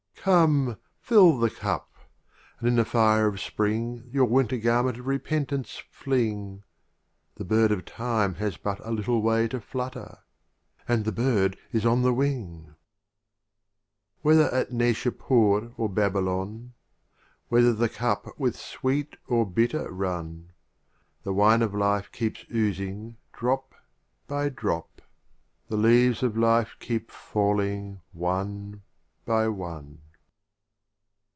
Come, 0.23 0.77
fill 0.99 1.39
the 1.39 1.49
Cup, 1.49 1.95
and 2.59 2.67
in 2.67 2.75
the 2.75 2.85
fire 2.85 3.25
of 3.25 3.39
Spring 3.39 4.07
Your 4.13 4.25
Winter 4.25 4.57
garment 4.57 4.99
of 4.99 5.07
Repent 5.07 5.51
ance 5.51 5.81
fling: 5.89 6.61
The 7.37 7.43
Bird 7.43 7.71
of 7.71 7.85
Time 7.85 8.35
has 8.35 8.55
but 8.55 8.79
a 8.85 8.91
little 8.91 9.23
way 9.23 9.47
To 9.47 9.59
flutter— 9.59 10.19
and 10.87 11.05
the 11.05 11.11
Bird 11.11 11.57
is 11.71 11.87
on 11.87 12.03
the 12.03 12.13
Wing. 12.13 12.65
VIII. 12.67 12.75
Whether 14.21 14.53
at 14.53 14.71
Naishapur 14.71 15.73
or 15.75 15.89
Baby 15.89 16.19
lon, 16.19 16.73
Whether 17.47 17.73
the 17.73 17.89
Cup 17.89 18.37
with 18.37 18.55
sweet 18.55 19.17
or 19.27 19.43
bitter 19.49 19.91
run, 19.91 20.51
The 21.23 21.33
Wine 21.33 21.63
of 21.63 21.73
Life 21.73 22.11
keeps 22.11 22.45
oozing 22.53 23.17
drop 23.33 23.73
by 24.27 24.49
drop, 24.49 25.01
The 25.67 25.77
Leaves 25.77 26.21
of 26.21 26.37
Life 26.37 26.75
keep 26.79 27.09
falling 27.09 28.01
one 28.11 28.83
by 29.25 29.47
one. 29.47 29.97